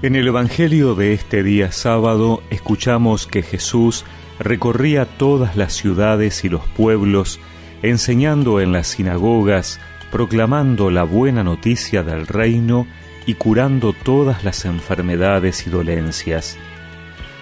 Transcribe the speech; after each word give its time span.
En 0.00 0.14
el 0.14 0.28
Evangelio 0.28 0.94
de 0.94 1.12
este 1.12 1.42
día 1.42 1.72
sábado 1.72 2.40
escuchamos 2.50 3.26
que 3.26 3.42
Jesús 3.42 4.04
recorría 4.38 5.06
todas 5.06 5.56
las 5.56 5.72
ciudades 5.72 6.44
y 6.44 6.48
los 6.48 6.64
pueblos, 6.68 7.40
enseñando 7.82 8.60
en 8.60 8.70
las 8.70 8.86
sinagogas, 8.86 9.80
proclamando 10.12 10.92
la 10.92 11.02
buena 11.02 11.42
noticia 11.42 12.04
del 12.04 12.28
reino 12.28 12.86
y 13.26 13.34
curando 13.34 13.92
todas 13.92 14.44
las 14.44 14.64
enfermedades 14.66 15.66
y 15.66 15.70
dolencias. 15.70 16.56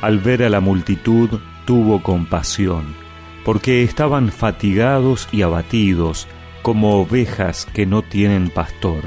Al 0.00 0.18
ver 0.18 0.42
a 0.42 0.48
la 0.48 0.58
multitud 0.58 1.38
tuvo 1.66 2.02
compasión, 2.02 2.96
porque 3.44 3.84
estaban 3.84 4.32
fatigados 4.32 5.28
y 5.30 5.42
abatidos 5.42 6.26
como 6.62 7.00
ovejas 7.00 7.64
que 7.72 7.86
no 7.86 8.02
tienen 8.02 8.50
pastor 8.50 9.04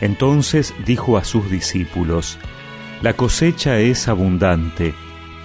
entonces 0.00 0.74
dijo 0.84 1.16
a 1.16 1.24
sus 1.24 1.50
discípulos, 1.50 2.38
La 3.02 3.14
cosecha 3.14 3.78
es 3.78 4.08
abundante, 4.08 4.94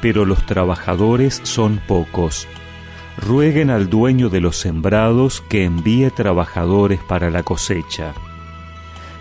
pero 0.02 0.26
los 0.26 0.45
trabajadores 0.45 1.41
son 1.43 1.81
pocos. 1.88 2.48
Rueguen 3.17 3.70
al 3.70 3.89
dueño 3.89 4.29
de 4.29 4.41
los 4.41 4.57
sembrados 4.57 5.41
que 5.49 5.63
envíe 5.63 6.09
trabajadores 6.09 6.99
para 7.03 7.29
la 7.29 7.43
cosecha. 7.43 8.13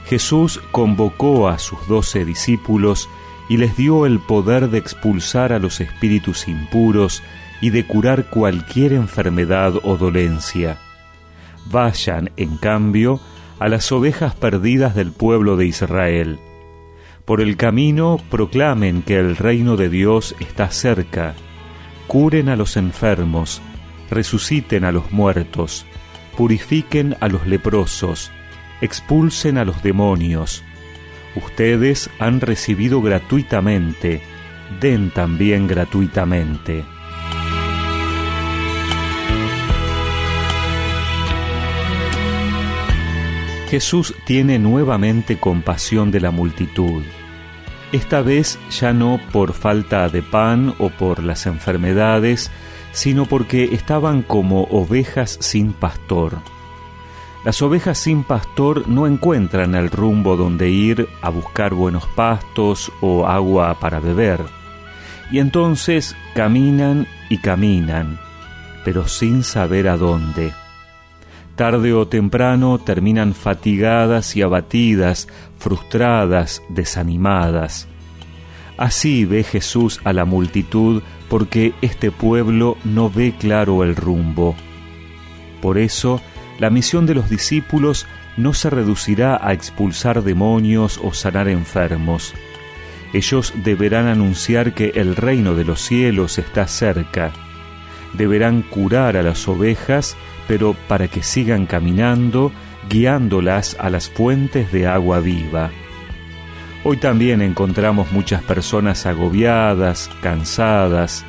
Jesús 0.06 0.60
convocó 0.72 1.48
a 1.48 1.58
sus 1.58 1.86
doce 1.86 2.24
discípulos 2.24 3.08
y 3.48 3.58
les 3.58 3.76
dio 3.76 4.06
el 4.06 4.18
poder 4.18 4.70
de 4.70 4.78
expulsar 4.78 5.52
a 5.52 5.58
los 5.58 5.80
espíritus 5.80 6.48
impuros 6.48 7.22
y 7.60 7.70
de 7.70 7.86
curar 7.86 8.28
cualquier 8.28 8.92
enfermedad 8.92 9.74
o 9.82 9.96
dolencia. 9.96 10.78
Vayan, 11.66 12.30
en 12.36 12.56
cambio, 12.56 13.20
a 13.62 13.68
las 13.68 13.92
ovejas 13.92 14.34
perdidas 14.34 14.96
del 14.96 15.12
pueblo 15.12 15.56
de 15.56 15.66
Israel. 15.66 16.40
Por 17.24 17.40
el 17.40 17.56
camino 17.56 18.18
proclamen 18.28 19.02
que 19.02 19.20
el 19.20 19.36
reino 19.36 19.76
de 19.76 19.88
Dios 19.88 20.34
está 20.40 20.72
cerca, 20.72 21.36
curen 22.08 22.48
a 22.48 22.56
los 22.56 22.76
enfermos, 22.76 23.62
resuciten 24.10 24.84
a 24.84 24.90
los 24.90 25.12
muertos, 25.12 25.86
purifiquen 26.36 27.14
a 27.20 27.28
los 27.28 27.46
leprosos, 27.46 28.32
expulsen 28.80 29.58
a 29.58 29.64
los 29.64 29.80
demonios. 29.84 30.64
Ustedes 31.36 32.10
han 32.18 32.40
recibido 32.40 33.00
gratuitamente, 33.00 34.22
den 34.80 35.10
también 35.10 35.68
gratuitamente. 35.68 36.84
Jesús 43.72 44.14
tiene 44.26 44.58
nuevamente 44.58 45.40
compasión 45.40 46.10
de 46.10 46.20
la 46.20 46.30
multitud, 46.30 47.02
esta 47.90 48.20
vez 48.20 48.58
ya 48.70 48.92
no 48.92 49.18
por 49.32 49.54
falta 49.54 50.10
de 50.10 50.20
pan 50.20 50.74
o 50.78 50.90
por 50.90 51.24
las 51.24 51.46
enfermedades, 51.46 52.50
sino 52.92 53.24
porque 53.24 53.70
estaban 53.72 54.20
como 54.20 54.64
ovejas 54.64 55.38
sin 55.40 55.72
pastor. 55.72 56.36
Las 57.46 57.62
ovejas 57.62 57.96
sin 57.96 58.24
pastor 58.24 58.86
no 58.88 59.06
encuentran 59.06 59.74
el 59.74 59.88
rumbo 59.88 60.36
donde 60.36 60.68
ir 60.68 61.08
a 61.22 61.30
buscar 61.30 61.72
buenos 61.72 62.06
pastos 62.08 62.92
o 63.00 63.26
agua 63.26 63.80
para 63.80 64.00
beber, 64.00 64.40
y 65.30 65.38
entonces 65.38 66.14
caminan 66.34 67.06
y 67.30 67.38
caminan, 67.38 68.20
pero 68.84 69.08
sin 69.08 69.42
saber 69.42 69.88
a 69.88 69.96
dónde 69.96 70.52
tarde 71.56 71.92
o 71.92 72.08
temprano 72.08 72.78
terminan 72.78 73.34
fatigadas 73.34 74.36
y 74.36 74.42
abatidas, 74.42 75.28
frustradas, 75.58 76.62
desanimadas. 76.68 77.88
Así 78.76 79.24
ve 79.24 79.44
Jesús 79.44 80.00
a 80.04 80.12
la 80.12 80.24
multitud 80.24 81.02
porque 81.28 81.72
este 81.82 82.10
pueblo 82.10 82.76
no 82.84 83.10
ve 83.10 83.34
claro 83.38 83.84
el 83.84 83.96
rumbo. 83.96 84.56
Por 85.60 85.78
eso, 85.78 86.20
la 86.58 86.70
misión 86.70 87.06
de 87.06 87.14
los 87.14 87.30
discípulos 87.30 88.06
no 88.36 88.54
se 88.54 88.70
reducirá 88.70 89.38
a 89.46 89.52
expulsar 89.52 90.22
demonios 90.22 90.98
o 91.02 91.12
sanar 91.12 91.48
enfermos. 91.48 92.34
Ellos 93.12 93.52
deberán 93.62 94.06
anunciar 94.06 94.74
que 94.74 94.92
el 94.94 95.16
reino 95.16 95.54
de 95.54 95.64
los 95.64 95.80
cielos 95.80 96.38
está 96.38 96.66
cerca. 96.66 97.30
Deberán 98.14 98.62
curar 98.62 99.16
a 99.16 99.22
las 99.22 99.46
ovejas 99.48 100.16
pero 100.46 100.74
para 100.88 101.08
que 101.08 101.22
sigan 101.22 101.66
caminando, 101.66 102.52
guiándolas 102.88 103.76
a 103.78 103.90
las 103.90 104.08
fuentes 104.08 104.72
de 104.72 104.86
agua 104.86 105.20
viva. 105.20 105.70
Hoy 106.84 106.96
también 106.96 107.42
encontramos 107.42 108.10
muchas 108.10 108.42
personas 108.42 109.06
agobiadas, 109.06 110.10
cansadas, 110.20 111.24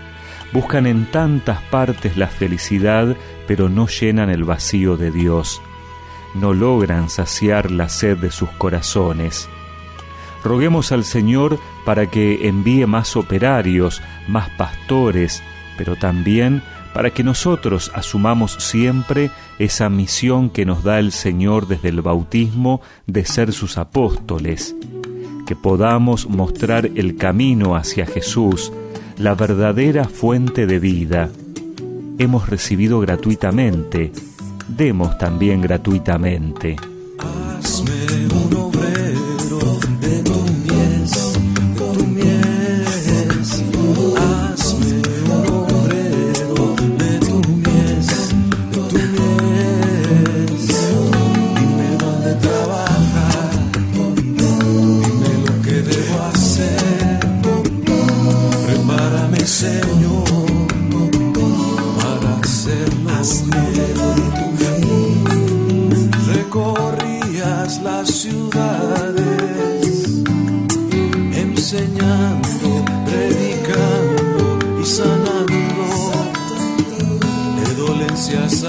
buscan 0.51 0.87
en 0.87 1.05
tantas 1.05 1.61
partes 1.63 2.17
la 2.17 2.27
felicidad, 2.27 3.15
pero 3.47 3.69
no 3.69 3.87
llenan 3.87 4.29
el 4.29 4.43
vacío 4.43 4.97
de 4.97 5.11
Dios, 5.11 5.61
no 6.33 6.53
logran 6.53 7.09
saciar 7.09 7.69
la 7.69 7.89
sed 7.89 8.17
de 8.17 8.31
sus 8.31 8.49
corazones. 8.51 9.47
Roguemos 10.43 10.91
al 10.91 11.03
Señor 11.03 11.59
para 11.85 12.07
que 12.07 12.47
envíe 12.47 12.85
más 12.85 13.15
operarios, 13.15 14.01
más 14.27 14.49
pastores, 14.49 15.41
pero 15.77 15.95
también 15.95 16.63
para 16.93 17.09
que 17.09 17.23
nosotros 17.23 17.91
asumamos 17.93 18.53
siempre 18.59 19.31
esa 19.59 19.89
misión 19.89 20.49
que 20.49 20.65
nos 20.65 20.83
da 20.83 20.99
el 20.99 21.11
Señor 21.11 21.67
desde 21.67 21.89
el 21.89 22.01
bautismo 22.01 22.81
de 23.07 23.25
ser 23.25 23.51
sus 23.51 23.77
apóstoles, 23.77 24.75
que 25.47 25.55
podamos 25.55 26.29
mostrar 26.29 26.89
el 26.95 27.17
camino 27.17 27.75
hacia 27.75 28.05
Jesús, 28.05 28.71
la 29.17 29.35
verdadera 29.35 30.05
fuente 30.05 30.67
de 30.67 30.79
vida. 30.79 31.29
Hemos 32.19 32.49
recibido 32.49 32.99
gratuitamente, 32.99 34.11
demos 34.67 35.17
también 35.17 35.61
gratuitamente. 35.61 36.75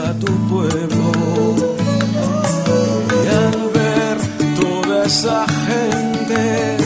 A 0.05 0.13
tu 0.15 0.33
pueblo. 0.49 1.07
Y 3.23 3.27
al 3.43 3.71
ver 3.79 4.17
toda 4.61 5.07
esa 5.07 5.47
gente, 5.69 6.77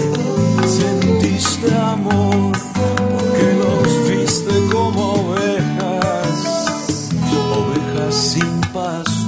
sentiste 0.67 1.75
amor, 1.75 2.53
porque 2.75 3.47
los 3.63 4.09
viste 4.09 4.55
como 4.73 5.01
ovejas, 5.15 7.11
ovejas 7.57 8.15
sin 8.15 8.61
pastor 8.73 9.19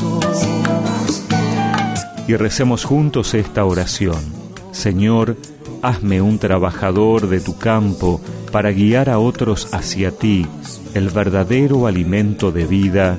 y 2.31 2.37
recemos 2.37 2.85
juntos 2.85 3.35
esta 3.35 3.65
oración. 3.65 4.21
Señor, 4.71 5.37
hazme 5.83 6.23
un 6.23 6.39
trabajador 6.39 7.29
de 7.29 7.41
tu 7.41 7.59
campo 7.59 8.21
para 8.53 8.71
guiar 8.71 9.11
a 9.11 9.19
otros 9.19 9.75
hacia 9.75 10.13
ti, 10.13 10.47
el 10.95 11.09
verdadero 11.09 11.89
alimento 11.89 12.53
de 12.53 12.67
vida. 12.67 13.19